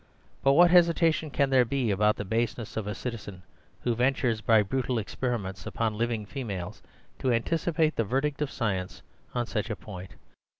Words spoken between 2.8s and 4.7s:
a citizen who ventures, by